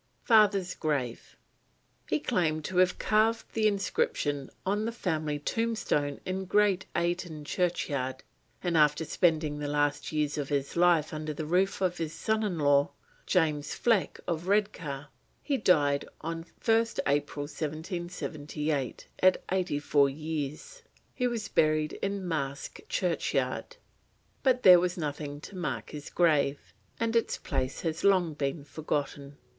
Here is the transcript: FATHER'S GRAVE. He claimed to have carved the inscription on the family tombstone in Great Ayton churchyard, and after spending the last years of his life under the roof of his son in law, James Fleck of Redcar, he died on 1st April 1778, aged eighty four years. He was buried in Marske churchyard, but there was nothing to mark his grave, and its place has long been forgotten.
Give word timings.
FATHER'S 0.23 0.73
GRAVE. 0.73 1.37
He 2.09 2.19
claimed 2.19 2.65
to 2.65 2.77
have 2.77 2.97
carved 2.97 3.53
the 3.53 3.67
inscription 3.67 4.49
on 4.65 4.83
the 4.85 4.91
family 4.91 5.37
tombstone 5.37 6.19
in 6.25 6.45
Great 6.45 6.87
Ayton 6.95 7.45
churchyard, 7.45 8.23
and 8.63 8.75
after 8.75 9.05
spending 9.05 9.59
the 9.59 9.67
last 9.67 10.11
years 10.11 10.39
of 10.39 10.49
his 10.49 10.75
life 10.75 11.13
under 11.13 11.35
the 11.35 11.45
roof 11.45 11.81
of 11.81 11.99
his 11.99 12.13
son 12.13 12.41
in 12.41 12.57
law, 12.57 12.89
James 13.27 13.75
Fleck 13.75 14.19
of 14.27 14.47
Redcar, 14.47 15.09
he 15.43 15.55
died 15.57 16.05
on 16.21 16.45
1st 16.59 16.99
April 17.05 17.43
1778, 17.43 19.07
aged 19.23 19.37
eighty 19.51 19.77
four 19.77 20.09
years. 20.09 20.81
He 21.13 21.27
was 21.27 21.47
buried 21.47 21.93
in 22.01 22.23
Marske 22.25 22.87
churchyard, 22.89 23.75
but 24.41 24.63
there 24.63 24.79
was 24.79 24.97
nothing 24.97 25.39
to 25.41 25.55
mark 25.55 25.91
his 25.91 26.09
grave, 26.09 26.73
and 26.99 27.15
its 27.15 27.37
place 27.37 27.81
has 27.81 28.03
long 28.03 28.33
been 28.33 28.63
forgotten. 28.63 29.37